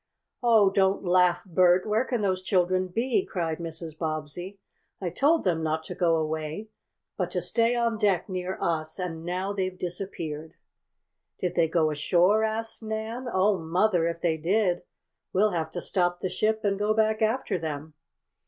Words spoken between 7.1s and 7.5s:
but to